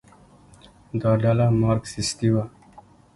[1.01, 2.43] دا ډله مارکسیستي وه.